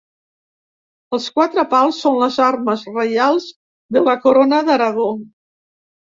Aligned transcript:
Els 1.17 1.25
quatre 1.33 1.65
pals 1.73 1.99
són 2.05 2.15
les 2.21 2.39
armes 2.45 2.85
reials 2.95 3.45
de 3.97 4.03
la 4.07 4.15
Corona 4.23 4.63
d'Aragó. 4.71 5.05